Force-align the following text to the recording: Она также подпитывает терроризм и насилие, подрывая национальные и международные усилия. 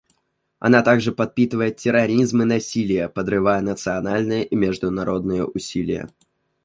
Она 0.57 0.81
также 0.81 1.11
подпитывает 1.11 1.77
терроризм 1.77 2.41
и 2.41 2.45
насилие, 2.45 3.07
подрывая 3.07 3.61
национальные 3.61 4.43
и 4.47 4.55
международные 4.55 5.45
усилия. 5.45 6.09